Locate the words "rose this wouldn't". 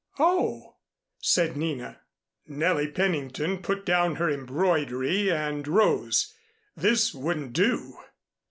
5.67-7.53